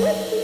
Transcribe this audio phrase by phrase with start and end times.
[0.00, 0.37] Thank